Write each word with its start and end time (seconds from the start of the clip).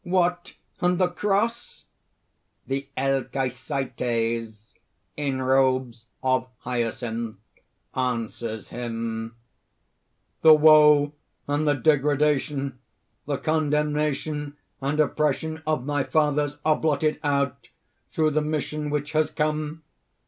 "What! 0.03 0.55
and 0.79 0.97
the 0.97 1.09
cross?" 1.09 1.85
THE 2.65 2.89
ELKHESAITES 2.97 4.73
(in 5.15 5.41
robes 5.43 6.05
of 6.23 6.47
hyacinth 6.61 7.37
answers 7.95 8.69
him). 8.69 9.35
"The 10.41 10.55
woe 10.55 11.13
and 11.47 11.67
the 11.67 11.75
degradation, 11.75 12.79
the 13.27 13.37
condemnation 13.37 14.57
and 14.81 14.99
oppression 14.99 15.61
of 15.67 15.85
my 15.85 16.03
fathers 16.03 16.57
are 16.65 16.77
blotted 16.77 17.19
out, 17.23 17.67
through 18.09 18.31
the 18.31 18.41
mission 18.41 18.89
which 18.89 19.11
has 19.11 19.29
come. 19.29 19.83